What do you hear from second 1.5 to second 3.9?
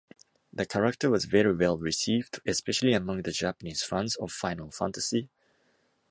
well received, especially among the Japanese